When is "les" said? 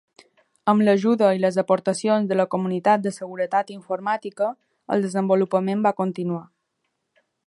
1.41-1.59